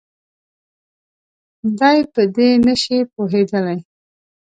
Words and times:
دی 1.79 1.97
په 2.13 2.21
دې 2.35 2.49
نه 2.65 2.73
شي 2.81 2.97
پوهېدلی. 3.13 3.79